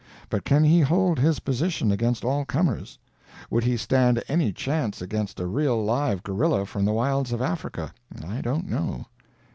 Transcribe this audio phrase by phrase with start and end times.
[0.31, 2.97] But can he hold his position against all comers?
[3.51, 7.93] Would he stand any chance against a real live gorilla from the wilds of Africa?
[8.25, 9.05] I don't know.